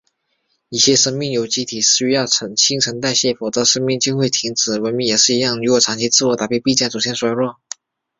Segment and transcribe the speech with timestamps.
[0.69, 2.25] 一切生命有机体都需要
[2.57, 4.79] 新陈代谢，否则生命就会停止。
[4.81, 7.57] 文明也是一样，如果长期自我封闭，必将走向衰落。